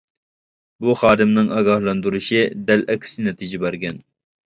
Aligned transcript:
بۇ 0.85 0.95
خادىمنىڭ 1.01 1.53
ئاگاھلاندۇرۇشى 1.59 2.43
دەل 2.73 2.85
ئەكسىچە 2.91 3.31
نەتىجە 3.31 3.65
بەرگەن. 3.71 4.07